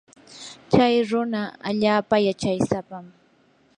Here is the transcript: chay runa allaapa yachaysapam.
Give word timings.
chay 0.71 0.95
runa 1.09 1.41
allaapa 1.69 2.15
yachaysapam. 2.27 3.05